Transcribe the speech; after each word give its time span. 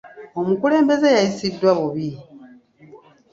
Omukulembeze 0.39 1.07
yayisiddwa 1.15 1.71
bubi. 1.79 2.09